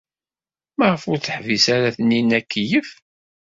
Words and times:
Maɣef 0.77 1.03
ur 1.11 1.19
teḥbis 1.19 1.65
ara 1.75 1.95
Taninna 1.95 2.35
akeyyef? 2.41 2.89